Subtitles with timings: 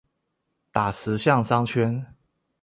[0.71, 2.15] 打石巷商圈